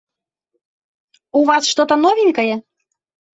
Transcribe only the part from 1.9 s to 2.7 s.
новенькое?